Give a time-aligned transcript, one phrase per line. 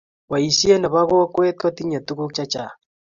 [0.29, 2.73] Boisie ne bo kokwee kotinye tukuk che chang.